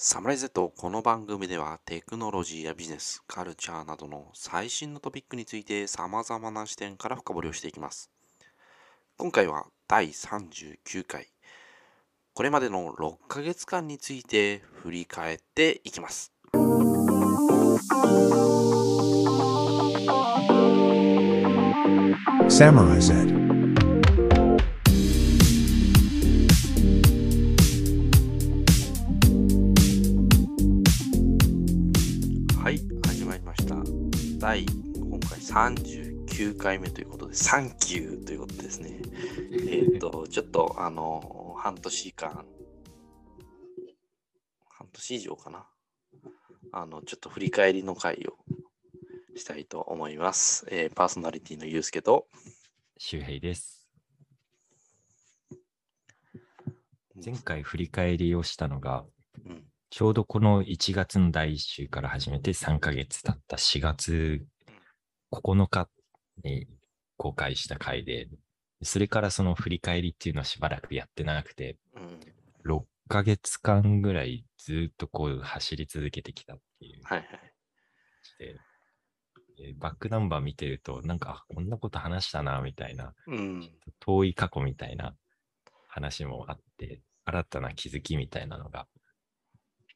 [0.00, 8.08] サムライ Z この番組ではテクノロジーやビジネス、カルチャーなどの最新のトピックについて様々な視点から深掘りをしていきます。
[9.16, 11.26] 今回は第39回。
[12.32, 16.32] これまでの6ヶ月間について振り返っていきます。
[22.48, 23.57] Samurai Z.
[34.48, 38.98] 第今回39回目ということで、サンキューということですね。
[39.68, 42.46] えっ、と、ちょっとあの、半年間、
[44.64, 45.68] 半年以上かな。
[46.72, 48.38] あの、ちょっと振り返りの回を
[49.36, 50.66] したいと思います。
[50.70, 52.26] えーパーソナリティのゆうすけと、
[52.96, 53.86] 周平です。
[57.22, 59.04] 前回振り返りをしたのが、
[59.44, 64.44] うん、ちょうどこの1月の第1週から始めて3ヶ月経った4月
[65.32, 65.88] 9日
[66.44, 66.66] に
[67.16, 68.28] 公開した回で、
[68.82, 72.00] それからその振り返りっていうのはしばらくやってなくて、う
[72.70, 77.00] ん、6ヶ月間ぐらいずっとこう走り続けてきたっていう。
[77.04, 77.28] はいはい。
[79.78, 85.14] バックナンバー見てると、なんかあこんなこと話したな、みたいな、うん、遠い過去みたいな
[85.88, 88.86] 話もあって、新たな気づきみたいなのが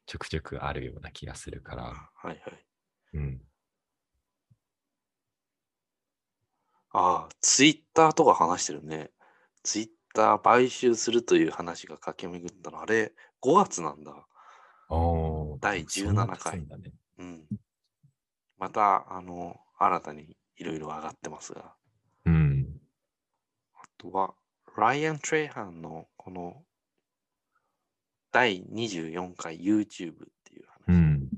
[0.05, 2.41] ちょくちょくあるような気がするから、はいはい。
[3.13, 3.41] うん。
[6.91, 9.11] ああ、ツイッターとか話してるね。
[9.63, 14.27] ツイッター買収するという話が駆け巡ったの、あれ、5月なんだ。
[14.89, 17.45] おー第そんな17回んだねうん。
[18.57, 21.73] また、あの、新たにいろいろ上がってますが。
[22.25, 22.79] うん。
[23.75, 24.35] あとは、
[24.77, 26.63] ライアン・トレイハンのこの
[28.33, 30.87] 第24回 YouTube っていう話。
[30.87, 31.29] うん。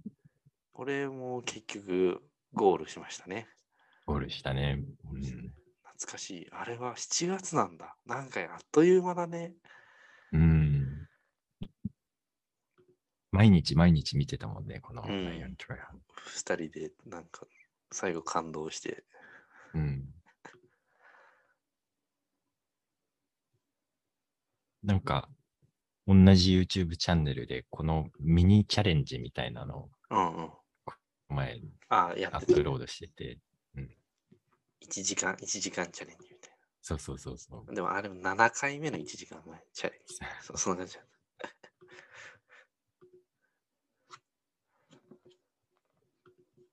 [0.72, 3.48] これも結局ゴールしましたね。
[4.06, 4.80] ゴールしたね。
[5.12, 5.22] うん。
[5.22, 5.54] 懐
[6.14, 6.48] かしい。
[6.52, 7.98] あれは7月なんだ。
[8.06, 9.54] なんかあっという間だね。
[10.32, 11.08] うん。
[13.32, 16.02] 毎日毎日見てたもんね、このうんライアントライアン。
[16.28, 17.46] 二人でなんか
[17.92, 19.04] 最後感動して。
[19.74, 20.06] うん。
[24.82, 25.28] なんか、
[26.08, 30.50] 同じ YouTube チャンネルで、このミニチャレンジみたいなのをうんうん。
[31.30, 32.30] 前ああ、や。
[32.32, 33.40] アップロードしてて、
[34.82, 36.52] 1時間、1時間チャレンジみたい
[36.82, 37.66] そうそうそうそう。
[37.66, 37.74] な。
[37.74, 40.16] でもあれも7回目の1時間前チャレンジ。
[40.42, 41.06] そうそんな感じだっ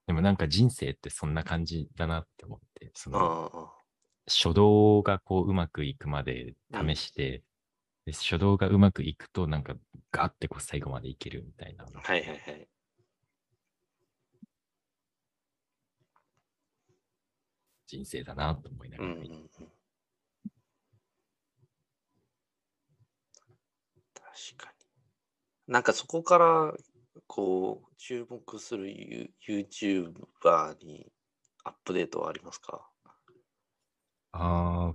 [0.06, 3.18] でもなんか人生ってそんな感じだなって思って、そた。
[3.18, 3.68] のうんうん
[4.28, 7.42] 初動がこううまくいくまで試して、
[8.04, 9.76] で初動がうまくいくとなんか
[10.10, 11.84] ガーってこう最後までいけるみたいな。
[11.84, 12.68] はいはいはい。
[17.86, 19.72] 人生だなと思いなうんうんがら見て、うん。
[24.14, 25.72] 確かに。
[25.72, 26.74] なんかそこから
[27.26, 31.12] こう注目するユ YouTuber に
[31.64, 32.88] アップデートはありますか？
[34.32, 34.94] あ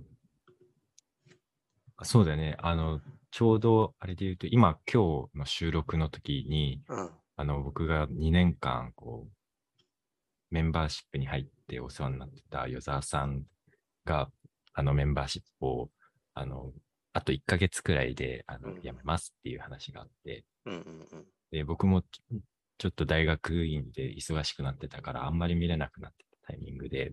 [2.02, 2.56] そうだね。
[2.60, 3.00] あの、
[3.30, 7.10] ちょうどあれで言うと、今、今日の収録の時に、うん。
[7.36, 9.74] あの、僕が2年間、こう、
[10.50, 13.44] メンバーシップに入ってお世話になってた与沢さん
[14.04, 14.30] が、
[14.72, 15.90] あの、メンバーシップを、
[16.34, 16.72] あの、
[17.12, 20.44] あと1ヶ月くらいで、あのうん、辞めますっていう話があって。
[21.50, 22.22] で、僕もち
[22.78, 27.12] ちょっと大学院で忙しくなってたから、あんまり見れなくなってたタイミングで。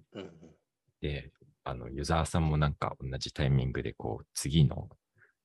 [1.02, 1.32] で、
[1.66, 4.88] あの、ユザーさんもなんか同じタイミングで、こう、次の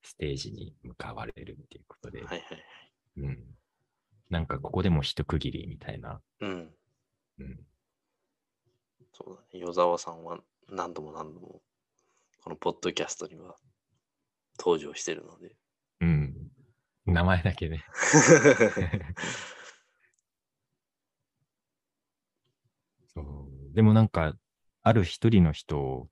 [0.03, 2.65] ステージに向かわれるっていうことで、はいはいはい。
[3.17, 3.39] うん。
[4.29, 6.71] なんかここでも一区切りみたいな、うん。
[7.39, 7.67] うん。
[9.13, 9.65] そうだね。
[9.65, 10.39] 与沢さんは
[10.69, 11.63] 何度も何度も
[12.43, 13.57] このポッドキャストには
[14.59, 15.57] 登場してるので。
[16.03, 16.51] うん。
[17.07, 17.83] 名前だけね。
[23.15, 23.75] そう。
[23.75, 24.35] でもなんか、
[24.83, 26.09] ある一人の人を、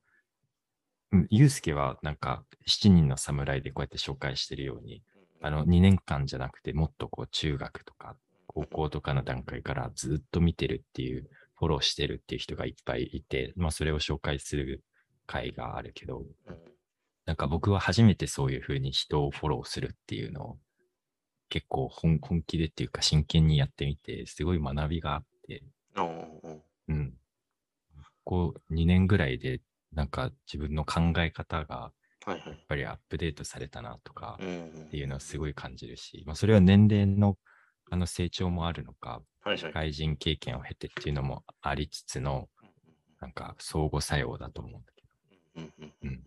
[1.12, 5.02] うんユうスケはなんか、七人の侍でこうやって紹介してるように、
[5.40, 8.16] あの、2年間じゃなくて、もっとこう、中学とか、
[8.46, 14.84] 高校とかの段階からずっと見てるっていう、フォローしてるっていう人がいっぱいいて、まあ、それを紹介する
[15.26, 16.68] 回があるけど、うん
[17.28, 20.58] なんか僕は初めてそういうふうに人をフォローするっていうのを
[21.50, 25.62] 結構本本気でっていうか真剣にやってみて、すごい学びがあって、
[26.88, 27.12] うん。
[28.28, 29.62] こう2年ぐらいで
[29.94, 31.92] なんか自分の考え方が
[32.26, 32.40] やっ。
[32.68, 34.44] ぱりアップデートされたなとかっ
[34.90, 37.38] ていうのはすごい感じるし、まあそれは年齢の
[37.90, 39.22] あの成長もあるのか。
[39.72, 42.50] 外人経験を経てっていうのもありつつの、
[43.18, 45.02] なんか相互作用だと思うんだけ
[45.62, 45.88] ど。
[46.02, 46.22] うん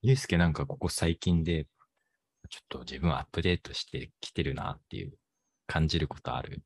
[0.00, 1.66] ゆうすけなんかここ最近で、
[2.48, 5.12] ちょっと自分アップデートしてきてるなっていう
[5.66, 6.62] 感じることある？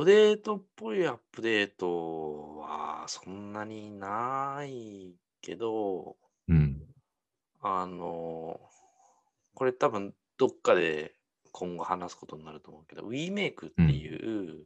[0.00, 6.16] プデートっぽいアップデートはそんなにないけど、
[6.48, 6.80] うん。
[7.60, 8.58] あの、
[9.52, 11.12] これ多分どっかで
[11.52, 14.64] 今後話すことになると思うけど、WeMake っていう、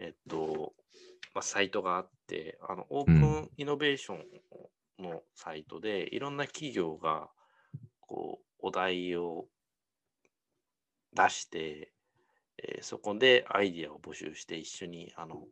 [0.00, 0.74] えっと、
[1.32, 7.30] まあ、サイトがあって、あの、オープンイノベーションのサイトで、いろんな企業が、
[8.00, 9.46] こう、お題を
[11.14, 11.94] 出して、
[12.62, 15.46] えーそこでアイディアを募集して一緒に、あの、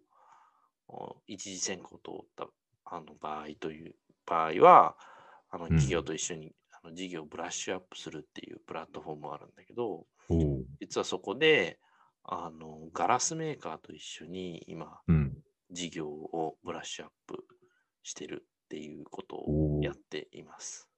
[0.89, 2.47] お一次選考を通った
[2.85, 4.97] あの場合という場合は、
[5.51, 10.07] あのん企業と一緒に、あの事業をブラッシュアップするっていうプラットフォームがあるんだけど。
[10.81, 11.79] 実はそこで、
[12.25, 15.33] あの、ガラスメーカーと一緒に今、うん。
[15.71, 17.45] 事業をブラッシュアップ
[18.03, 19.93] してるっていうことをや。
[19.93, 20.89] っています。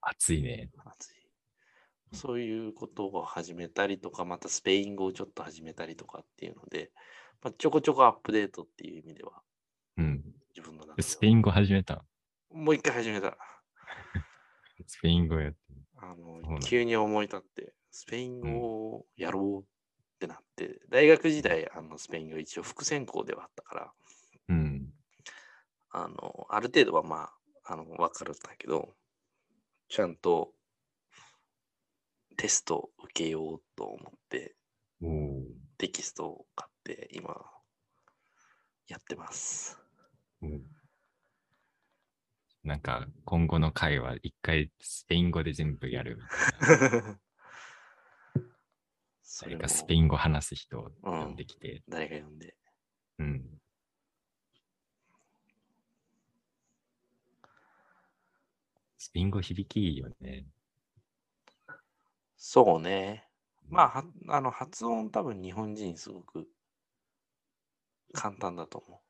[0.00, 0.70] 熱いね。
[0.84, 1.13] 熱い
[2.14, 6.90] そういうことを始めたりとか、またスペイン語をちょっと始めたりとかっていうので、
[7.42, 9.42] まあ、ちょこちょこアップデートっていう意味では、
[9.96, 10.24] うん。
[10.56, 12.04] 自分の中ではスペイン語始めた？
[12.50, 13.36] もう一回始めた。
[14.86, 15.58] スペイン語やって。
[15.96, 18.48] あの急に思い立って、スペイン語
[18.90, 19.66] をやろうっ
[20.18, 23.92] てなって、大学時代、あのスペイン語一応副専攻ではあったから、
[24.48, 24.92] うん。
[25.90, 27.30] あの、ある程度はま
[27.64, 28.94] あ、あの、わかるんだけど、
[29.88, 30.52] ちゃんと
[32.36, 34.56] テスト受けようと思って、
[35.02, 35.42] おお。
[35.78, 37.34] テキストを買って、今、
[38.88, 39.78] やってます。
[40.42, 40.62] うん
[42.64, 46.18] なんか、今後の回は一回スペイン語で全部やる。
[49.22, 52.56] それかスペイン語話す人をうん呼んできて、誰が読んで。
[53.18, 53.60] うん。
[58.96, 60.46] スペイン語響きいいよね。
[62.46, 63.26] そうね。
[63.70, 66.46] まあ、はあの発音多分日本人すごく
[68.12, 69.02] 簡単だと思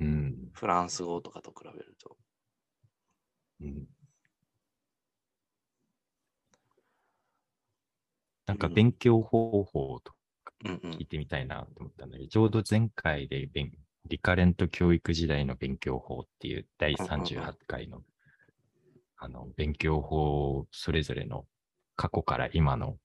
[0.00, 0.04] う。
[0.04, 0.50] うん。
[0.52, 2.18] フランス語とかと比べると。
[3.62, 3.86] うん。
[8.46, 10.12] なんかうん勉強方法と
[10.44, 13.72] かうんうん聞いてみたいなと思ったんだけど、ちょうど前回で勉
[14.04, 18.02] リカレント教育時代の勉強法っていう第うんうんうん38回の
[19.16, 21.46] あの勉強法それぞれの
[21.96, 22.98] 過去から今の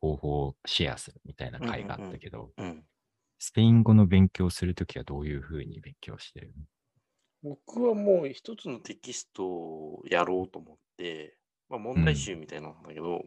[0.00, 2.84] 方法をシェアするみたいな回があったけど、うん。
[3.38, 6.52] スペイン語の勉強するときはどういうふうに勉強してる？
[7.42, 11.38] 僕はもう一つのテキストをやろうと思って、
[11.70, 13.24] まあ、問題集みたいなんだけど、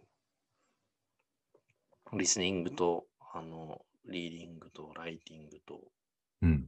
[2.15, 5.79] リスニングと、あの、リーディングと、ライティングと、
[6.43, 6.67] うん。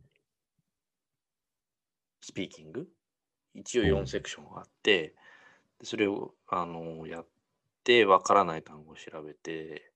[2.21, 2.87] スピーキング？
[3.53, 5.13] 一応おう4セクションあって、
[5.79, 7.27] でそれを、あの、やっ
[7.85, 9.93] て、わからない単語を調べて、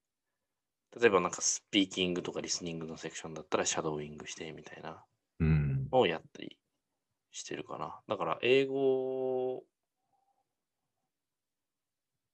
[0.99, 5.03] 例えばなんかスピーキングとかリスニングのセクションだったらシャドーイングしてみたいな
[5.39, 5.91] うん。
[5.91, 6.59] のをやったり
[7.31, 8.01] してるかな。
[8.07, 9.63] だから英語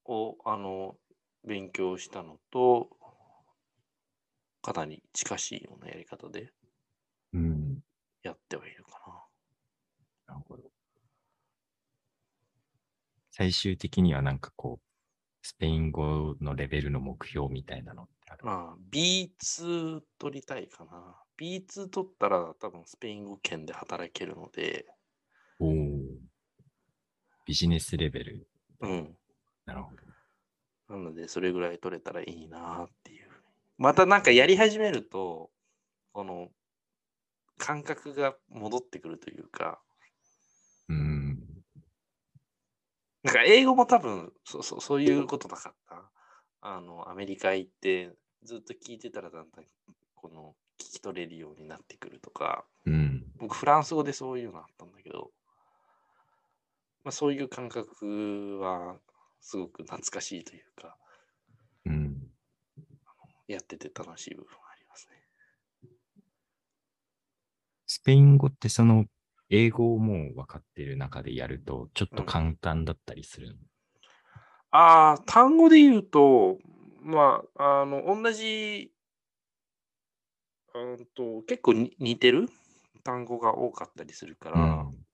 [0.05, 0.97] をあの
[1.43, 2.89] 勉強したのと
[4.61, 6.51] かなり近しいようなやり方で
[7.33, 7.83] うん。
[8.23, 9.25] やってはいるかな。
[10.27, 10.71] なるほど。
[13.29, 14.84] 最終的にはなんかこう、
[15.47, 18.45] スペイン語のレベルの目標みたいなのってある？
[18.45, 21.15] まあ B2 取りたいかな。
[21.37, 24.87] B2 取ったら多分スペイン語圏で働けるので、
[25.59, 25.71] おお。
[27.45, 28.47] ビジネスレベル。
[28.79, 29.15] うん。
[29.67, 29.91] なるほ
[30.87, 30.95] ど。
[30.95, 33.29] なので、それぐらい取れたらいいなっていう。
[33.77, 35.51] またなんかやり始めると、
[36.11, 36.49] この
[37.59, 39.79] 感覚が戻ってくるというか、
[40.89, 41.39] うん。
[43.25, 46.11] なんか英語も多分そそそういうことなかった。
[46.61, 48.11] あの、アメリカ行って
[48.43, 49.65] ずっと聞いてたらだんだん
[50.13, 53.25] この聞き取れるようになってくるとか、うん。
[53.39, 55.31] 僕フランス語でそういうのあったんだけど、
[57.03, 58.99] まあ、そういう感覚は
[59.41, 60.95] すごく懐かしいというか、
[61.87, 62.31] うん。
[63.47, 65.91] やってて楽しい部分がありますね。
[67.87, 69.05] スペイン語ってその、
[69.49, 73.55] 英語をもう分かっている中でやると、ちょっと簡単だったりするの？
[74.71, 76.57] ああ、単語で言うと、
[77.01, 78.91] まあ、あの、同じ、
[80.73, 82.49] うんと、結構に似てる？
[83.03, 85.05] 単語が多かったりするから、うん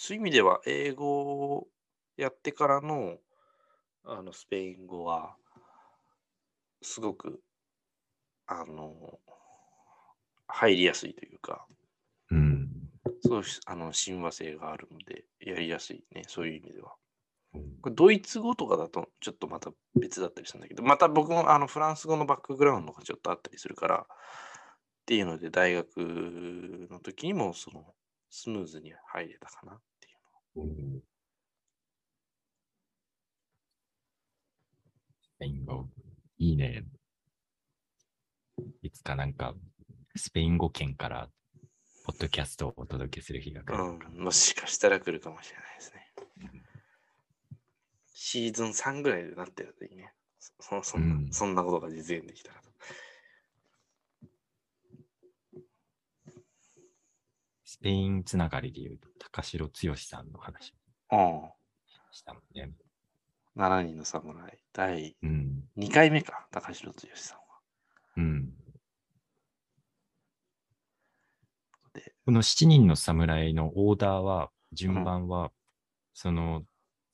[0.00, 1.68] そういう意味では英語を
[2.16, 3.18] やってからの、
[4.04, 5.36] あのスペイン語は
[6.82, 7.42] すごく
[8.46, 9.18] あの
[10.46, 11.77] 入りやすいというか、うん。
[13.22, 16.94] そうしあの親和性があるのでやりやすいね、そういう意味では。
[17.54, 24.06] うんこれドイツ語とかだとちょっとまた別だったりするんだけど、また僕もあのフランス語のバックグラウンドがちょっとあったりするから、っ
[25.06, 25.96] ていうので大学
[26.90, 27.94] の時にもその
[28.28, 30.10] スムーズに入れたかなってい
[30.56, 30.66] うう
[30.98, 31.00] ん
[35.22, 35.88] スペイン語、
[36.38, 36.84] いいね。
[38.82, 39.54] いつかなんか、
[40.16, 41.30] スペイン語圏から、
[42.08, 46.08] ポッドキャストをお届けする日が来るうん、もしかしたら来るかもしれないですね。
[48.14, 50.14] シーズン3ぐらいでなってるといいね。
[50.38, 52.70] そそんなうんそんなことが実現できたらと。
[57.66, 60.74] スペインつながりで言うと、高城剛さんの話
[61.12, 61.18] うん。
[61.18, 61.52] を
[62.10, 62.70] したもんね。
[63.54, 65.62] 7人の侍、第うん。
[65.76, 67.47] 2回目か、高城剛さん。
[72.28, 75.50] この7人の侍のオーダーは、順番は、
[76.12, 76.62] その、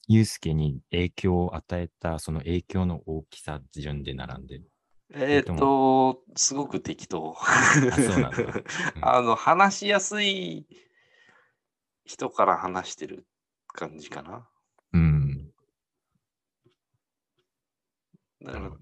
[0.08, 4.68] ユースケに影響を与えた、その影響の大きさ順で並んでる。
[5.12, 7.36] えーっとと、すごく適当。
[7.94, 8.64] そうなんだ うん
[9.02, 10.66] あの、話しやすい
[12.04, 13.24] 人から話してる
[13.68, 14.48] 感じかな。
[14.94, 15.52] うん。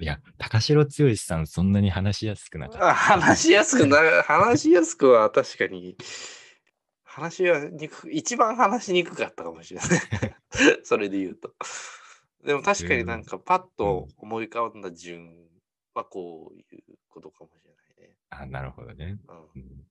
[0.00, 2.88] いや、高城剛さん、そんなに話しやすくなかった。
[2.88, 5.96] あ話しやすくな、 話しやすくは確かに、
[7.04, 9.90] 話はにく、一番話しにくかったかもしれない。
[10.82, 11.54] それで言うと。
[12.44, 15.48] でも確かになんかパッと思い浮かんだ順
[15.94, 18.16] はこういうことかもしれないね。
[18.30, 19.18] あ、なるほどね。
[19.28, 19.86] うんうん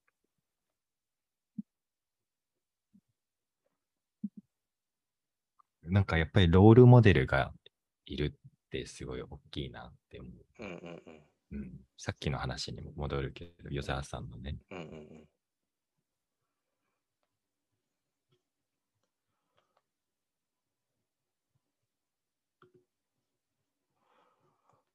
[5.84, 7.52] なんかやっぱりロールモデルが
[8.06, 8.38] いる
[8.78, 10.64] ってすごい大きいなって思う。
[10.64, 11.22] うんうんうん。
[11.52, 14.56] うん、さっきの話にも戻るけど、与沢さんのね。
[14.72, 15.28] うんうんうん。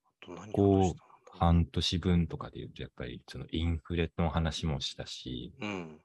[0.04, 6.00] あと何こう半年分とかで言うと、やっぱりそのインフレの話もしたし、うん。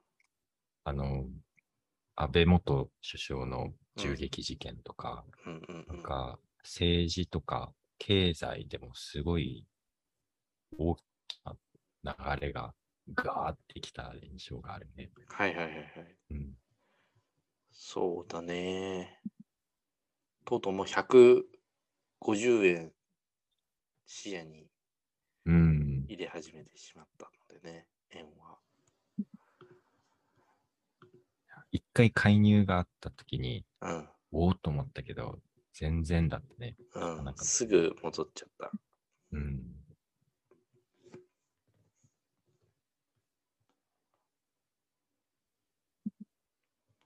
[0.84, 1.24] あの、
[2.16, 6.02] 安倍元首相の銃撃事件とか、うんうんうなんん。
[6.02, 9.64] か政治とか経済でもすごい
[10.78, 11.00] 大き
[12.04, 12.74] な流れが
[13.14, 15.10] ガーってきた印象があるね。
[15.28, 15.84] はいはいはいはい。
[16.30, 16.54] うん。
[17.72, 19.20] そうだね。
[20.44, 21.44] とうとうもう150
[22.66, 22.92] 円
[24.06, 24.66] 視野に
[25.46, 26.04] うん。
[26.06, 28.58] 入れ始めてしまったのでね、円は。
[31.72, 34.08] 一回介入があった時に、うん。
[34.30, 35.38] おおと思ったけど、
[35.74, 36.76] 全然だったね。
[36.94, 37.34] うんなん。
[37.34, 38.72] かすぐ戻っちゃった。
[39.32, 39.62] うん。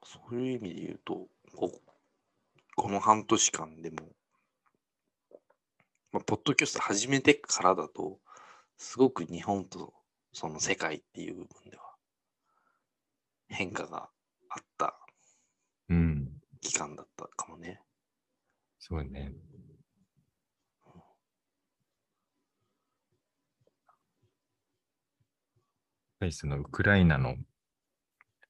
[0.04, 1.82] そういう意味で言うと、こ
[2.76, 4.14] この半年間でも、
[6.12, 8.18] まあ、ポッドキャスト始めてからだと、
[8.78, 9.94] すごく日本と
[10.32, 11.96] その世界っていう部分では
[13.48, 14.10] 変化が
[14.50, 14.98] あった
[15.88, 16.28] うん。
[16.60, 17.80] 期間だったかもね。
[18.78, 19.20] そうね。
[19.20, 19.32] やっ
[26.20, 27.36] ぱりそのウクライナの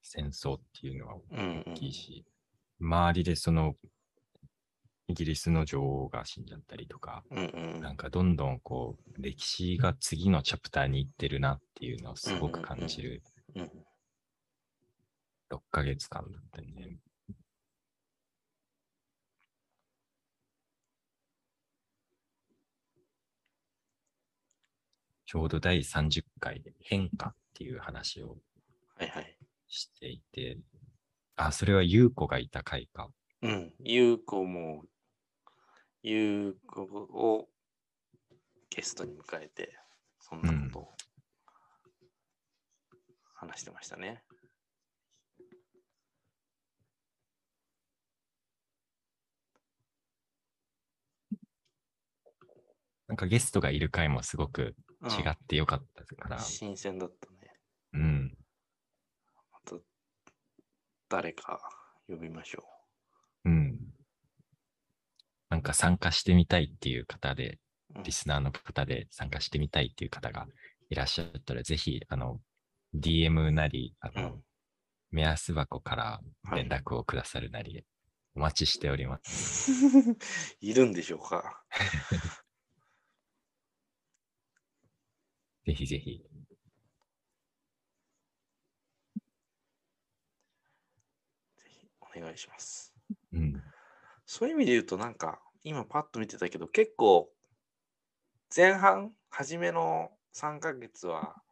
[0.03, 2.25] 戦争っていうのはうん、うん大きいし、
[2.81, 3.75] 周りでその
[5.09, 13.23] イギリスの女王が死んじゃったりとか、うんうんなんかどんどんこう歴史が次のチャプターに行ってるなっていうのをすごく感じる
[13.55, 13.71] うん
[15.51, 16.99] 6ヶ月間だったね。
[25.27, 28.37] ちょうど第30回で変化っていう話を
[28.97, 29.37] はいはい。
[29.69, 30.59] していて、
[31.35, 33.09] あ、それは優子がいた回か。
[33.43, 33.73] うん。
[33.81, 34.85] ゆうこも、
[36.03, 37.49] ゆうこを
[38.71, 39.77] ゲストに迎えて、
[40.21, 40.95] そんなことを
[43.35, 44.23] 話してましたね。
[53.09, 57.37] なんかゲストがいる回もすごくうん違ってよかったから、新鮮だったね。
[57.95, 58.39] うん、
[59.53, 59.77] また
[61.09, 61.61] 誰か
[62.09, 62.65] 呼びましょ
[63.45, 63.79] うん。
[65.49, 67.59] なんか参加してみたいっていう方で、
[67.95, 67.99] う。
[67.99, 70.47] うんリスナーの方で参加してみたいっていう方が
[70.91, 72.41] いらっしゃったら、ぜひ、あの、
[72.95, 74.43] DM なり、あの、うん
[75.11, 76.21] 目安箱から
[76.53, 77.85] 連絡をくださるなり、
[78.35, 79.73] お待ちしております。
[80.61, 81.65] いるんでしょうか
[85.67, 86.23] ぜひぜひ。
[91.57, 92.95] ぜひお願いします。
[93.33, 93.61] うん。
[94.25, 97.29] そういう意味で言うと、なんか、今パッと見てたけど、結構、
[98.55, 101.43] 前半、初めの3ヶ月は、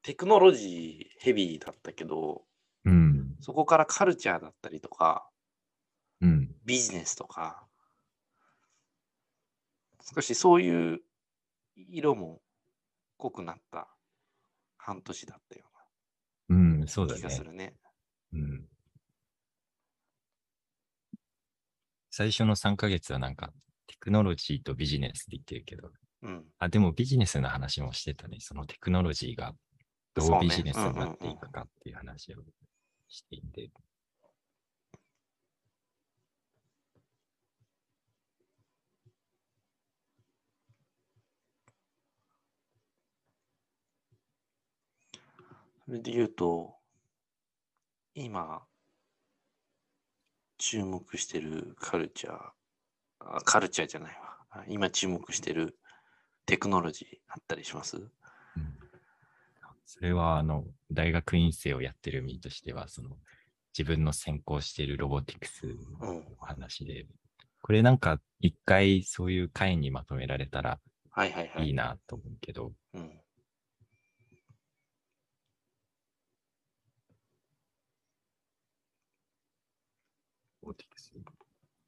[0.00, 2.46] テクノロジーヘビーだったけど、
[2.86, 3.36] うん。
[3.40, 5.28] そこからカルチャーだったりとか、
[6.22, 6.54] うん。
[6.64, 7.66] ビジネスとか、
[10.14, 11.02] 少しそういう
[11.76, 12.40] 色も
[13.18, 13.88] 濃くなった
[14.78, 15.66] 半年だったよ
[16.48, 16.84] うん。
[16.86, 17.20] そううなだね。
[17.20, 17.74] 気がするね。
[18.32, 18.64] うん。
[22.10, 23.52] 最初の3ヶ月はなんか、
[23.86, 25.90] テクノロジーとビジネスって言ってるけど、
[26.22, 26.44] うん。
[26.58, 28.38] あ、でもビジネスの話もしてたね。
[28.40, 29.52] そのテクノロジーが
[30.14, 32.42] どそうビジネスになっていくかっていう話を
[33.08, 33.70] していて。
[45.88, 46.74] それで言うと、
[48.14, 48.60] 今、
[50.58, 52.34] 注目してるカルチャー、
[53.20, 54.36] あカルチャーじゃないわ。
[54.50, 55.78] あ今注目してる
[56.44, 57.96] テクノロジーあったりします？
[57.96, 58.10] うん
[59.86, 63.16] それは、あの、大学院生をやってる身としては、その、
[63.72, 66.24] 自分の専攻しているロボティクスのうん。
[66.38, 67.06] お話で、
[67.62, 70.78] これなんか一回そういう回にまとめられたら
[71.08, 71.68] はいはいはい。
[71.68, 73.08] いいなと思うけど、うん。
[80.60, 81.14] ロボティクス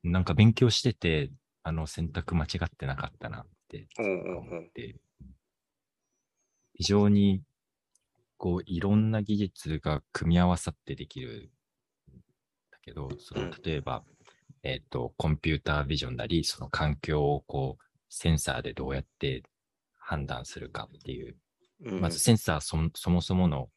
[0.02, 1.30] なんか勉強してて、
[1.62, 3.87] あの選択間違ってなかったなって。
[3.99, 4.97] 思って、
[6.75, 7.42] 非常に
[8.38, 11.50] こういろんな技術が組み合わさってできる
[12.11, 12.16] ん
[12.71, 13.50] だけど、そのうん。
[13.62, 14.02] 例えば、
[14.62, 19.42] えっ、と、コンピュータービジョンなり、その環境をこう、センサーでどうやって
[19.99, 21.37] 判断するかっていう、
[21.85, 22.01] うん。
[22.01, 23.68] まずセンサーそもそもそもの、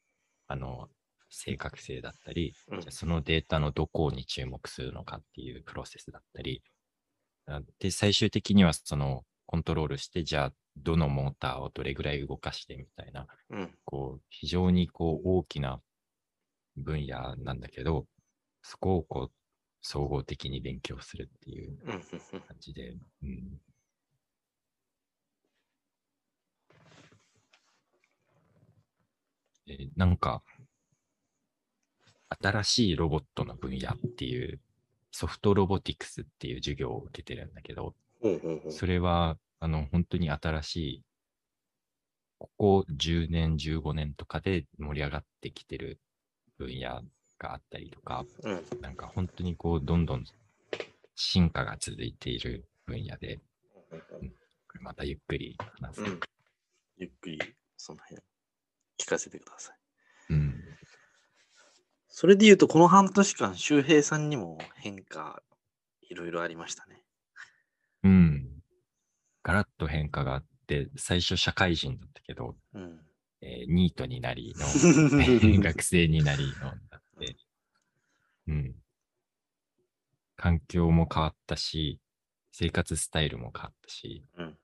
[0.48, 0.88] あの、
[1.36, 6.62] 正確性だったり、うんじゃあそのデータのどこに注目するのかっていうプロセスだったり、
[7.46, 13.74] あで、最終的にはそのコントロールして、じゃあどのモーターをどれぐらい動かしてみたいな、うん。
[13.84, 15.80] こう、非常にこう大きな
[16.76, 18.06] 分野なんだけど、
[18.62, 19.32] そこをこう、
[19.82, 21.76] 総合的に勉強するっていう。
[21.86, 23.60] 感じで、うん。
[29.66, 30.42] えーなんか、
[32.40, 34.60] 新しいロボットの分野っていう、
[35.10, 37.94] ソフトロボティクスっていう授業を受けてるんだけど、
[38.70, 41.02] それは、あの、本当に新しい、
[42.38, 45.98] ここ10年、15年とかで盛り上がってきてる
[46.58, 47.02] 分野
[47.38, 48.64] があったりとか、うん。
[48.80, 50.24] なんか本当にこう、どんどん
[51.14, 53.40] 進化が続いている分野で、
[53.90, 53.96] こ
[54.74, 56.02] れまたゆっくり話す。
[56.02, 56.20] うん。
[56.96, 57.38] ゆっくり、
[57.76, 58.20] その辺、
[58.98, 59.76] 聞かせてください。
[60.30, 60.63] うん。
[62.16, 65.42] それで言うと、この半年間、周平さんにも変化、
[66.08, 67.02] いろいろありましたね。
[68.04, 68.62] うん。
[69.42, 73.00] ガラッと変化があって、最初社会人だったけど、うん。
[73.40, 74.64] えーニートになりの、
[75.60, 77.36] 学生になりのだって、
[78.46, 78.76] うん。
[80.36, 82.00] 環境も変わったし、
[82.52, 84.58] 生活スタイルも変わったし、うん。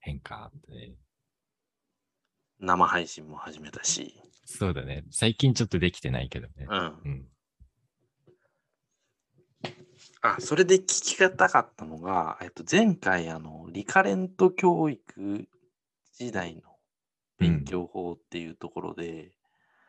[0.00, 0.96] 変化あってね。
[2.58, 4.27] 生配信も始めたし。
[4.50, 5.04] そうだね。
[5.10, 6.52] 最近ちょっとできてないけどね。
[6.70, 6.98] うん。
[7.04, 7.28] うん。
[10.22, 15.48] あ、それで聞きたかったのが、えっと、前回、あの、リカレント教育
[16.14, 16.62] 時代の
[17.38, 19.32] 勉強法っていうところで、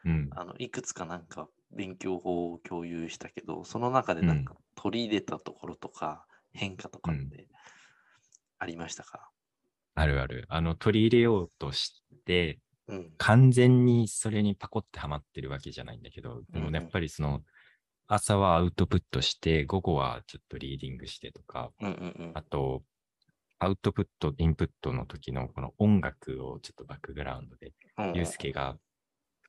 [0.03, 0.29] うん。
[0.31, 7.47] あの、いくつかなんか勉強法を共有したけど、その中でなんか取り入れたところとか、変化とかって
[8.59, 9.31] ありましたか？
[9.95, 10.45] あるある。
[10.49, 12.59] あの、取り入れようとして、
[12.89, 13.11] うん。
[13.17, 16.71] 完全にそれにパコってはまってるわけじゃないんだけど、でうんうん。
[16.71, 17.41] もやっぱりその、
[18.07, 22.83] 朝はアウトプットして、午後はちょっとリーディングしてとか、うんうんあと、
[23.59, 28.13] アウトプット、インプットの時のこの音楽をちょっとバックグラウンドで、うん。
[28.15, 28.77] ユうスケが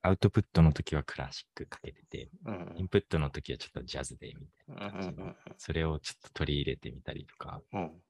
[0.03, 8.01] アウトプットの時はクラシックかけてて、うんインプットの時はちょっとジャズでみたいうんな感じで、うんそれをちょっと取り入れてみたりとか、うん。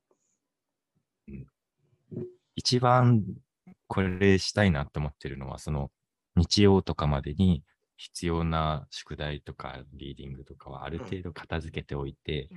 [2.56, 3.24] 一番
[3.88, 5.91] これしたいなと思ってるのは、その
[6.36, 7.63] 日曜とかまでに
[7.97, 12.50] 必要な宿題とかリーディングとかはある程度片付けておいて、っ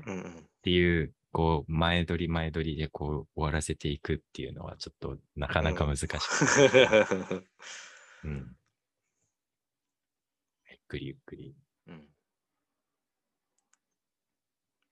[0.63, 6.89] ていう、こう、前撮り前撮りでこう終わらせていくっていうのはちょっとなかなか難しくて、
[8.25, 8.57] うん。
[10.71, 11.55] ゆっくりゆっくり。
[11.89, 12.15] うん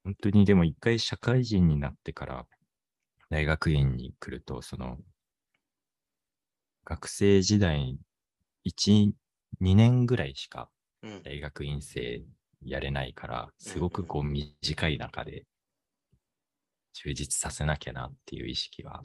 [0.05, 2.46] 本当にでも一回社会人になってから
[3.31, 4.98] 大学院に来ると、その
[6.85, 7.99] 学生時代
[8.66, 9.12] 1、
[9.61, 10.68] 2年ぐらいしか
[11.03, 11.23] うん。
[11.23, 12.23] 大学院生
[12.64, 15.45] やれないから、すごくこう短い中で
[16.92, 19.05] 充実させなきゃなっていう意識は、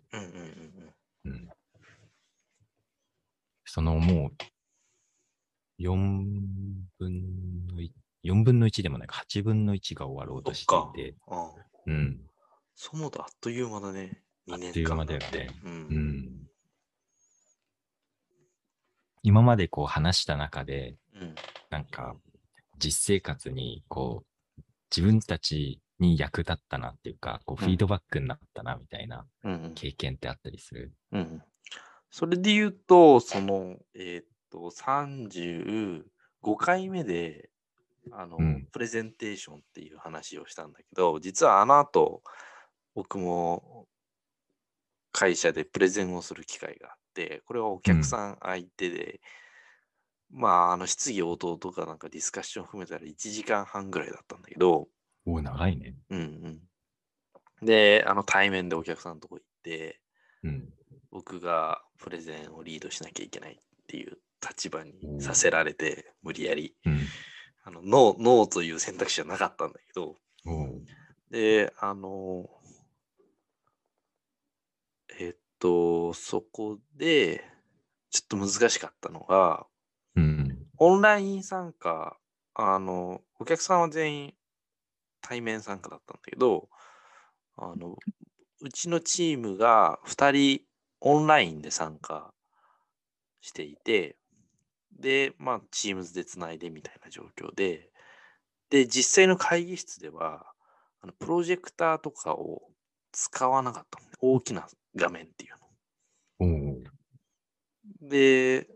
[3.65, 4.31] そのも
[5.79, 5.95] う4
[6.99, 7.89] 分の1、
[8.23, 11.15] 4分の1でもないか、8分の1が終わろうとしていて、
[11.87, 12.21] うん、
[12.75, 14.21] そう思うとあっという間だね。
[14.47, 15.49] 2あっ年という間だよね。
[15.63, 15.67] う。
[15.67, 16.46] うんん。
[19.27, 21.35] 今までこう話した中で、うん。
[21.69, 22.15] なんか
[22.77, 24.23] 実生活にこ
[24.57, 29.73] う自分たちに役立ったなっていうか、こううんフィードバックになったなみたいなうんうん。
[29.73, 30.93] 経験ってあったりする？
[31.11, 31.43] うん。
[32.09, 36.03] それで言うと、その、えーっと、35
[36.57, 37.49] 回目で、
[38.13, 42.21] あの、うんプレゼンテーションっていう話をしたんだけど、実はあの後、
[42.95, 43.87] 僕も
[45.11, 47.06] 会社でプレゼンをする機会があって、
[47.45, 49.19] これはお客さん相手で、
[50.31, 54.87] まあ、あの質疑応答とかなんかディスカッション含めたら1時間半ぐらいだったんだけど、
[55.25, 55.95] おお、長いね。
[56.09, 57.65] うんうん。
[57.65, 59.99] で、あの対面でお客さんのとこ行って、
[60.43, 60.69] うん。
[61.11, 66.75] 僕がプレゼンをリードしなきゃいけないっていう立場にさせられて、無理やり。
[66.85, 66.99] うん。
[67.63, 70.15] あのノーノーという選択肢はなかったんだけど。
[71.31, 72.49] で、あの、
[75.19, 77.43] えっと、そこで、
[78.09, 79.65] ちょっと難しかったのが、
[80.15, 80.67] うん。
[80.77, 82.17] オンライン参加、
[82.53, 84.33] あの、お客さんは全員
[85.21, 86.69] 対面参加だったんだけど、
[87.57, 87.97] あの、
[88.61, 90.61] うちのチームが2人
[91.01, 92.33] オンラインで参加
[93.41, 94.17] していて、
[94.99, 97.91] で、まあ、チームズでつないでみたいな状況で、
[98.69, 100.45] で、実際の会議室では、
[101.01, 102.61] あのプロジェクターとかを
[103.11, 105.67] 使わなかったのね大きな画面っていうの。
[108.09, 108.67] で、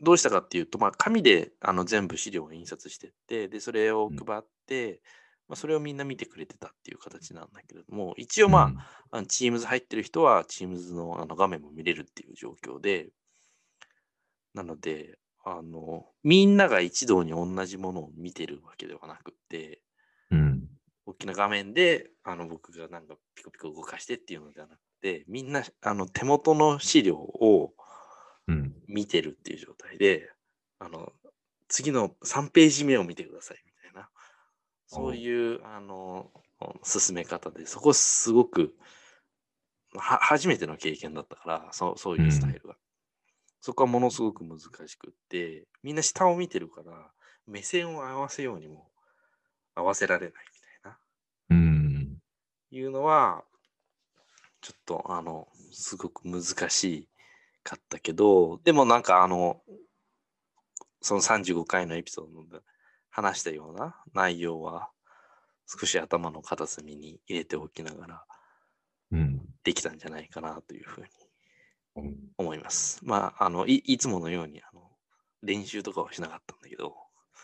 [0.00, 5.00] どうしたかっていうと、まあ、紙であの全部資料を印刷してって、で、それを配って、
[5.48, 13.08] まあ、それをみんな見てくれてたっていう形なんだけれども、一応まあ、あの Teams 入ってる人は Teams のあの画面も見れるっていう状況で、
[14.54, 19.82] なので、あの、みんなが一堂に同じものを見てるわけではなくって、
[20.30, 20.38] うん。
[20.38, 20.68] うん。
[21.06, 24.87] 大きな画面であの僕がなんかピコピコ動かしてっていうのではなくて、
[25.28, 27.74] みんなあの手元の資料を
[28.48, 28.74] うん。
[28.88, 30.30] 見てるっていう状態で、
[30.78, 31.12] あの、
[31.68, 34.08] 次の3ページ目を見てくださいみたいな、
[34.86, 36.30] そういう、あの、
[36.82, 38.74] 進め方で、そこすごく、
[39.94, 42.76] は、初めての経験だったから、そうそういうスタイルが。
[43.60, 47.10] そこはものすごく難しくって、みんな下を見てるから、
[47.46, 48.90] 目線を合わせようにも
[49.74, 50.98] 合わせられないみたいな。
[51.50, 52.18] うん。
[52.70, 53.44] いうのは、
[54.60, 57.08] ちょっとあの、すごく難し
[57.62, 59.62] かったけど、でもなんかあの、
[61.00, 62.64] その35回のエピソードで
[63.10, 64.90] 話したような内容は、
[65.66, 68.24] 少し頭の片隅に入れておきながら
[69.12, 69.40] うん。
[69.64, 71.08] できたんじゃないかなというふうに
[71.96, 73.00] うん思います。
[73.02, 74.90] まあ、あの、いいつものようにあの
[75.42, 76.94] 練習とかはしなかったんだけど、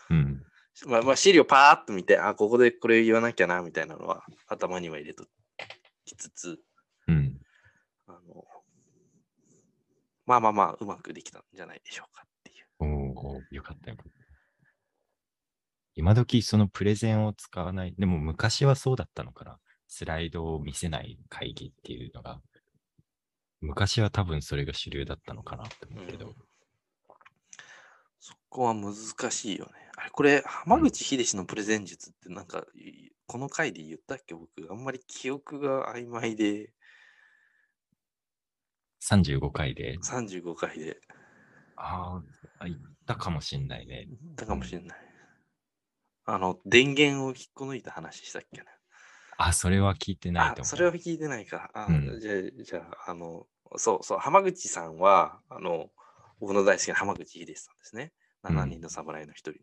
[0.09, 0.43] うん。
[0.87, 5.25] まあ、まあ資料パーッと見て、あ、ここでこれ言わなきゃなみたいなのは頭には入れと
[6.05, 6.59] きつつ、
[7.07, 7.39] うん。
[8.07, 8.45] あの、
[10.25, 12.65] まあまあまあ、うまくできたんじゃないでしょうかっていう。
[12.79, 12.85] お
[13.37, 14.17] お、よかったよかった。
[15.95, 17.93] 今時そのプレゼンを使わない。
[17.97, 19.59] でも昔はそうだったのかな。
[19.87, 22.41] スライドを見せない会議っていうのが。
[23.61, 26.27] 昔は多分それが主流だったのかなって思うけど。
[26.27, 26.35] うん
[28.27, 28.95] そこは難
[29.29, 29.71] しいよね。
[29.97, 34.33] あれ、これ、浜口秀氏のプレゼン術ってなんか、いこの回で言ったっけ？
[34.33, 36.73] 僕、あんまり記憶が曖昧で、
[39.09, 39.97] 35回で。
[39.99, 40.97] 35回で
[41.75, 42.21] あ
[42.59, 44.07] あ、言ったかもしんないね。
[44.07, 44.97] 言ったかもしれない。
[46.25, 48.65] あの、電源を引っこ抜いた話したっけな。
[49.37, 50.61] あ、それは聞いてないと思う。
[50.61, 51.69] あ、それは聞いてないか。
[51.73, 53.45] あ、うんじゃあ、じゃあ、あの、
[53.77, 55.89] そうそう、浜口さんは、あの、
[56.39, 58.11] 僕の大好きな浜口秀さんですね。
[58.43, 59.57] うん7人の侍の一人の。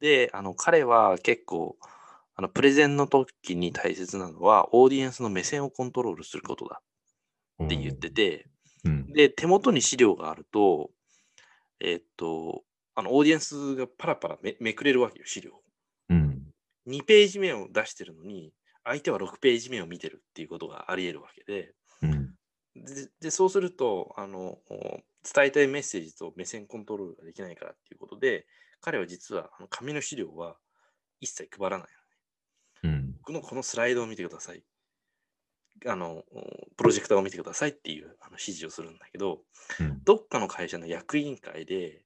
[0.00, 1.76] で、あの、彼は結構、
[2.36, 6.80] あの、プレゼンの時に大切なのは、オーディエンスの目線をコントロールすることだ
[7.64, 8.46] って言ってて、
[8.84, 9.12] うん。
[9.12, 10.90] で、手元に資料があると、
[11.80, 15.62] えっと、あの、オーディエンスがパラパラめめくれるわけよ、資料を。
[16.10, 16.52] うん。
[16.86, 18.52] 2ページ目を出してるのに、
[18.84, 22.34] 相手は6ページ目を見てるっていうことがあり得るわけで、うん。
[22.74, 28.46] ででそうするとあのお伝えたいメッセージと目線コントロールができないからっていうことで
[28.80, 30.56] 彼は実はあの紙の資料は
[31.20, 31.88] 一切配らない
[32.84, 33.14] うん。
[33.18, 34.62] 僕のこのスライドを見てください。
[35.86, 36.24] あの、
[36.76, 39.40] プロジェクターを見てくださいっていうあの指示をするんだけど、
[39.80, 42.02] うんどっかの会社の役員会で、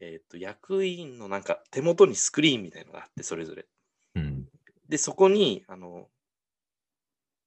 [0.00, 3.66] えっ、と、役員のなんか手元にスクリーンみたいのがあって、それぞれ。
[4.14, 4.46] うん。
[4.88, 6.06] で、そこに、あの、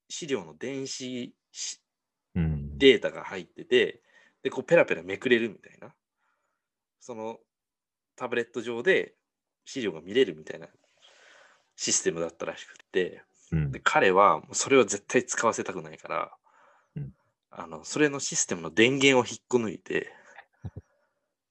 [0.10, 1.34] 資料の電子。
[2.82, 4.01] データが入ってて、
[4.41, 5.93] で、こうペラペラめくれるみたいな。
[6.99, 7.39] その
[8.15, 9.15] タブレット上で
[9.65, 10.67] 資料が見れるみたいな
[11.75, 16.32] システムだったらしくて、うんで彼はそれを絶対使わせたくないから、
[16.96, 17.14] うん
[17.54, 20.10] あのそれのシステムの電源を引っこ抜いて、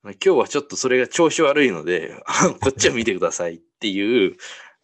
[0.03, 4.37] 今日はちょっとそれが調子悪いので、あ こっちを見てくださいっていう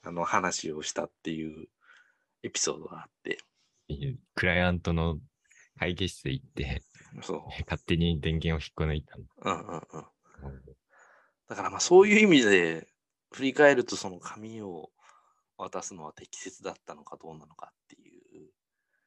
[0.02, 1.68] あの話をしたっていう
[2.42, 3.38] エピソードがあって、
[4.34, 5.18] クライアントの
[5.78, 6.82] 会議室行って。
[7.16, 9.24] 勝手に電源を引っこ抜いたの。
[9.38, 10.76] うんうんうん。
[11.48, 12.88] だからまあそういう意味で
[13.32, 14.90] 振り返るとその紙を
[15.58, 18.50] 渡すのは適切だったのかどうなのかっていう。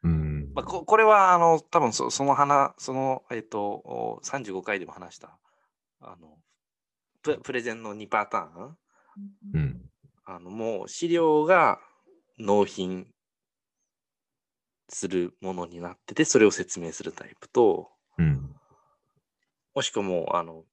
[0.04, 0.52] うん。
[0.54, 5.38] まあ、ここれはあの多分そその話、その、えっ、と、お35回でも話した
[6.02, 6.38] あの
[7.22, 8.78] ププレゼンの2パターン。
[9.54, 9.82] うん。
[10.26, 11.80] あのもう資料が
[12.38, 13.08] 納品
[14.90, 18.56] するものになってて、それを説明するタイプと、うん。
[19.76, 20.64] もしくはもう、あの、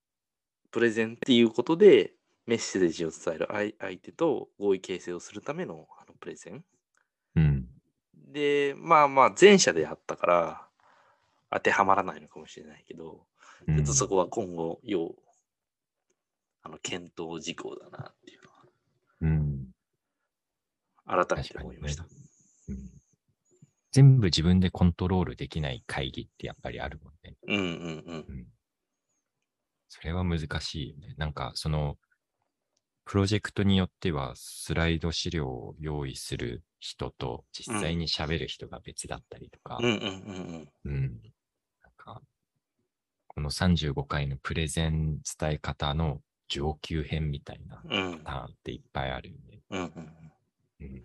[0.71, 2.13] プレゼンっていうことで、
[2.47, 6.65] メッセージを伝える相相手と合意形成をするためのあのプレゼン。
[7.37, 7.67] うん。
[8.15, 10.69] で、まあまあ、前者であったから、
[11.51, 13.27] 当てはまらないのかもしれないけど、
[13.67, 15.15] ちょっとそこは今後、要、
[16.63, 18.41] あの、検討事項だなっていう
[19.23, 19.69] うん。
[21.07, 22.05] のは、改めて思いました。
[22.05, 22.87] うん
[23.93, 27.35] 全部自分でコントロールできない会議ってやっぱりあるもんね。
[27.49, 27.65] うんうん
[28.07, 28.27] うん。
[28.29, 28.47] うん。
[29.89, 31.15] それは難しいよね。
[31.17, 31.97] なんか、その、
[33.07, 39.79] プロジェクトによっては、スライド資料を用意する人と、実際に喋る人が別だったりとか、
[43.29, 49.61] この35回のプレゼン伝え方の上級編みたいなうんパターンっていっぱいあるよね。
[49.71, 50.33] うんうん。
[50.81, 51.03] うん。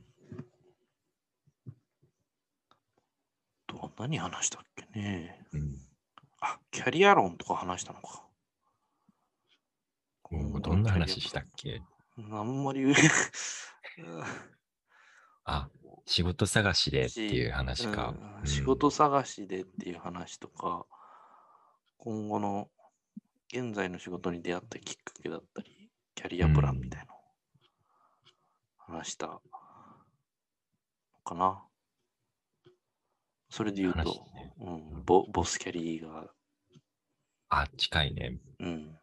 [3.68, 5.46] と何話したっけね。
[5.54, 5.76] うん。
[6.40, 8.26] あ、キャリア論とか話したのか。
[10.32, 11.82] どんな話したっけ？
[12.32, 12.94] あんまり うん
[15.44, 15.70] あ、
[16.06, 18.16] 仕事探しでっていう話か。
[18.42, 20.88] うん仕事探しでっていう話とか、
[21.98, 22.72] 今後の
[23.54, 27.14] 現在の仕事に出会ったきっかけだったり、キャリアプランみたいな
[28.78, 29.42] 話したの
[31.24, 31.64] かな。
[33.50, 36.32] それで言う話と、ねうん、ボボスキャリーが、
[37.50, 38.40] あ、近いね。
[38.60, 38.98] うん、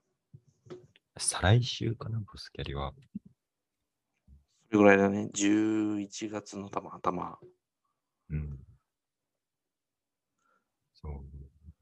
[1.19, 2.93] 再来週かな、ボスキャリは。
[4.71, 7.39] それぐらいだね、11月の多分頭。
[8.31, 8.59] うん。
[10.95, 11.13] そう。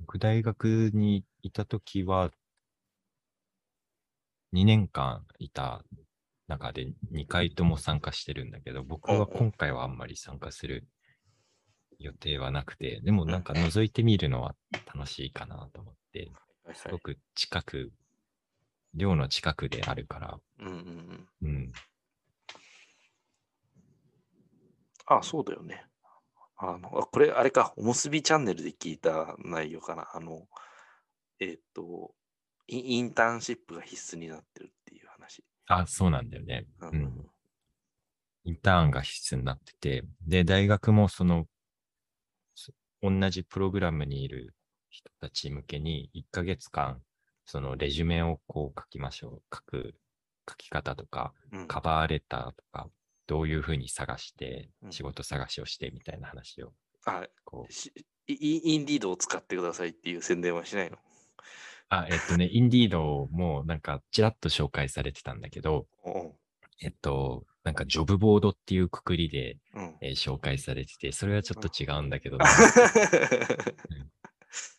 [0.01, 2.31] 僕大学にいたときは、
[4.53, 5.85] 2年間いた
[6.49, 10.87] 中で2回とも参加してるんだけど、僕は今回はあんまり参加する
[11.99, 14.55] 予定はなくて、でもなんか覗いてみるのは
[14.95, 16.31] 楽しいかなと思って、
[16.75, 17.93] すごく近く、
[18.97, 21.29] 寮の近くであるから、うんうんうん。
[21.43, 21.73] うん。
[25.07, 25.85] あ、そうだよね。
[26.57, 30.09] あの、あこれ、あれか、おむすびチャンネルで聞いた内容かな。
[30.15, 30.49] あの、
[31.39, 32.15] えーっと
[32.67, 35.45] イン、インターンシップが必須になってるっていう話。
[35.67, 36.67] あ、そうなんだよね。
[36.81, 37.31] うんうん
[38.49, 41.47] インターンが必須になってて、で、大学もその、
[42.55, 44.55] そ同じプログラムにいる
[44.89, 47.03] 人たち向けに1ヶ月間、
[47.47, 49.43] そのレジュメをこう書きましょう。
[49.55, 49.95] 書く、
[50.49, 52.89] 書き方とか、うんカバーレターとか、
[53.27, 56.73] どういうふうに探してう、ん仕事探しをしてみたいな話を、
[57.07, 57.93] あこう、し
[58.29, 60.99] インディードを使ってくださいっていう宣伝はしないの？
[61.89, 65.87] あ、えっとね、 インディードもなんかちらっと紹介されてたんだけど、
[66.83, 69.97] えっと、なんかジョブボードっていうくくりで、うん。
[70.01, 72.39] えー紹介されてて、それはちょっと違うんだけど、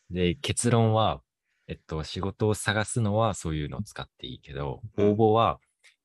[0.10, 1.22] で、結論は、
[1.68, 5.60] えっと、仕事を探すのはそういうのを使っていいけど、うん応募は、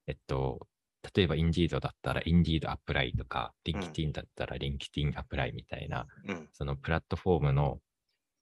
[0.06, 0.66] えっと、
[1.14, 6.48] 例えば、インディードだったら、インディードアプライとか、リンキティンだったら、リンキティンアプライみたいな、うん。
[6.52, 7.80] そのプラットフォームの、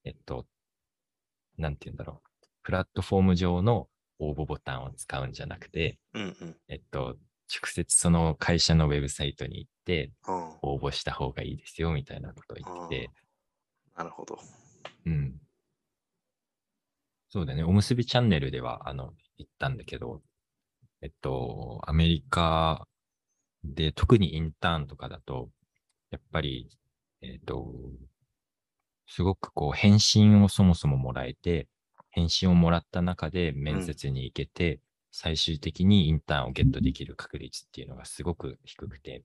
[0.04, 0.46] えっと、
[1.56, 6.56] なんて言うんだろう、プラットフォーム上の応募ボタンを使うんじゃなくて、うんうん。
[6.68, 7.16] えっと、
[7.50, 13.10] 直接その会社のウェブサイトに行って、うん応募した方がいいですよ、みたいなことを言ってて、
[13.96, 14.38] なるほど。
[15.06, 15.40] うん。
[17.30, 17.62] そうだね。
[17.62, 20.20] おむすびチャンネルでは、あの、言ったんだけど、
[21.00, 22.88] えっと、アメリカ
[23.64, 25.48] で、特にインターンとかだと、
[26.10, 26.68] やっぱり、
[27.22, 27.72] えっ、と、
[29.06, 31.68] すごくこう、返信をそもそももらえて、
[32.10, 34.80] 返信をもらった中で面接に行けて、
[35.12, 39.22] 最終的にインターンをゲットできる確率っていうのがすごく低くて、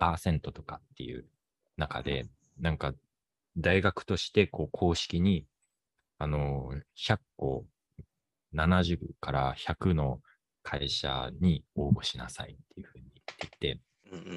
[0.00, 1.26] 1%とかっていう
[1.76, 2.26] 中で、
[2.60, 2.94] なんか
[3.56, 5.44] 大学としてこう公式に、
[6.18, 7.66] あの、100個、
[8.54, 10.20] 70から100の
[10.62, 13.80] 会社に応募しなさいっていうふうに言っていて、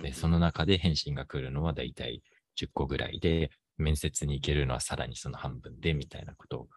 [0.01, 2.21] で、その中で返信が来るのはだいたい
[2.59, 6.67] 10個ぐらいで、面接に行けるのはさらにその半分で、みたいなことを、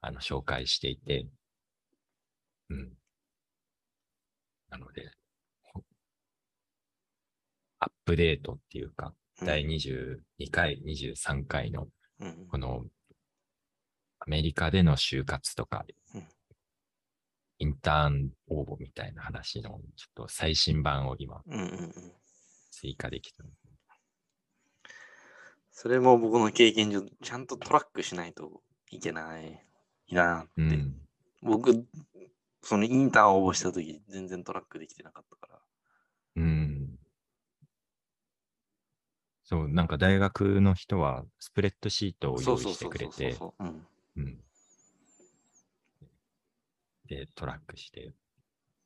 [0.00, 1.26] あの、紹介していて、
[2.70, 2.92] うん。
[4.68, 5.10] なので、
[5.62, 5.82] ほ
[7.80, 11.88] アップデートっていうか、第22回、23回の、
[12.20, 12.97] うんこの、ア
[14.28, 16.28] メリカでの就活とかうん、
[17.58, 22.12] インターン応募みたいな話の、ちょっと最新版を今、うんうんうん
[22.70, 23.42] 追加できた。
[25.72, 29.64] それも僕の経験上、ちゃんとトラックしないといけない
[30.10, 30.50] なって。
[30.58, 30.94] うん。
[31.42, 31.86] 僕、
[32.62, 35.58] そのインターン応募したとき、全然トラックできてなかったから。
[36.36, 36.98] うん。
[39.42, 43.54] そう、なんか大学の人はスプレッドシートを用意してくれて、そ
[44.18, 44.20] う。
[44.20, 44.28] うん。
[44.28, 44.38] うん。
[47.06, 48.12] で、トラックして。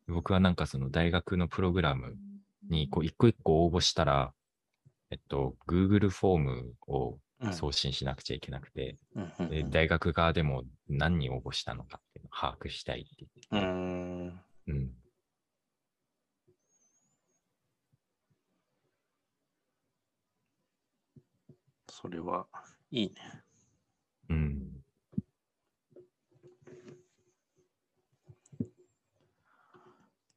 [0.09, 2.16] 僕はなんかその大学のプログラム
[2.68, 4.33] にこう一個一個応募したら、
[5.11, 14.73] えっと、Google フォームをうん送信しなくちゃいけなくて、うんうんで大学側でも何人応募したのかっていうのを把握したいって言ってて、う。
[14.73, 14.92] うん。
[21.88, 22.47] それは
[22.92, 23.14] いいね。
[24.31, 24.72] うん。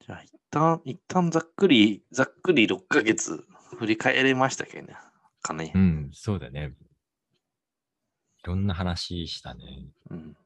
[0.06, 3.44] じゃあ、一旦、一旦ざっくり、ざっくり6ヶ月
[3.76, 4.96] 振り返れましたけどね。
[5.42, 5.78] かねう。
[5.78, 6.74] ん、そうだね。
[8.44, 9.88] いろんな話したね。
[10.10, 10.36] うん。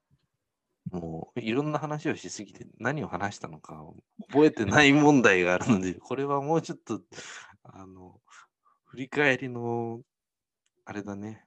[0.91, 3.85] もう、いろんな話をしすぎて、何を話したのか
[4.31, 7.03] 覚えてない問題があるので、これはもうちょっと、
[7.65, 8.19] あの、
[8.87, 10.01] 振り返りの、
[10.87, 11.45] あれだね。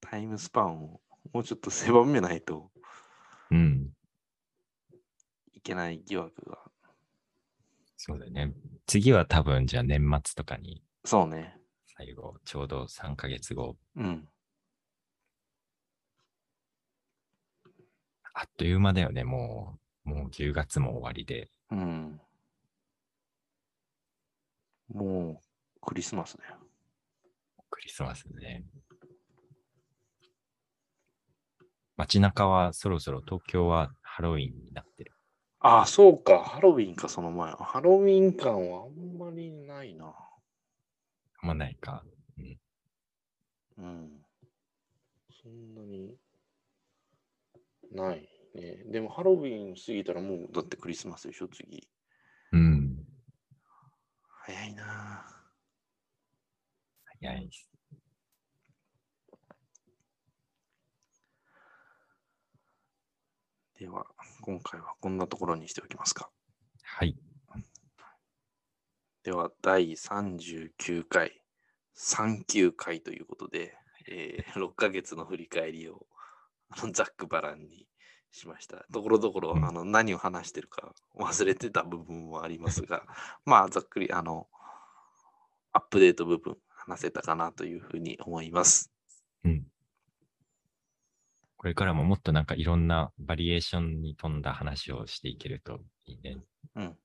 [0.00, 1.00] タイムスパンを
[1.34, 2.70] もうちょっと狭めないと
[3.50, 3.90] うん。
[5.60, 6.58] いけない疑惑が。
[7.98, 8.54] そうだね。
[8.86, 11.54] 次は多分じゃあ年末とかにそうね。
[11.98, 14.26] 最後、ちょうど3ヶ月後、うん。
[18.32, 19.22] あっという間だよね。
[19.22, 21.50] もう、もう10月も終わりで。
[21.70, 22.18] うん。
[24.88, 26.56] もう、クリスマスだよ。
[27.68, 28.64] クリスマスね。
[31.98, 35.12] 街中はそろそろ東京はハロウィンになってる。
[35.60, 36.42] ああ、そうか。
[36.42, 37.52] ハロウィンか、その前。
[37.52, 40.06] ハロウィン感はあんまりないな。
[40.06, 42.02] あんまないか。
[42.38, 42.58] うん。
[43.76, 44.10] うん。
[45.42, 46.16] そんなに
[47.92, 48.84] ないね。
[48.86, 51.86] でもハロウィン過ぎたらもうだってクリスマスでしょ、次。
[52.52, 53.04] うん。
[54.44, 55.26] 早いな。
[57.20, 57.79] 早いです。
[63.80, 64.04] では、
[64.42, 66.28] 今回はこんなところにしておきますか。
[66.82, 67.16] はい。
[69.24, 71.40] では、第39回、
[71.96, 73.74] 39回ということで、
[74.06, 76.06] えー 6ヶ月の振り返りを
[76.68, 77.88] あのざっくばらんに
[78.32, 78.84] しました。
[78.92, 83.06] ところどころ、うんあの何を話してるか忘れてた部分もありますが、
[83.46, 84.46] まあ、ざっくり、あの、
[85.72, 88.92] アップデート部分話せたかなというふうに思います。
[89.42, 89.72] うん。
[91.60, 96.38] これからももっとなんかいろんなバリエーションに富んだ話をしていけるといいね。
[96.74, 96.96] うん。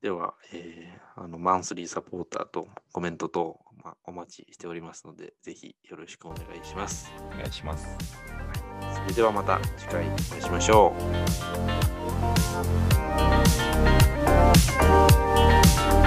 [0.00, 7.12] では、えー、あのマンスリーサポーターとコメントと、まあ、お待ちしておりますので、ぜひよろしくお願いします。
[7.18, 7.86] お願いします。
[8.94, 10.94] それではまた次回お会いしましょ
[16.02, 16.05] う。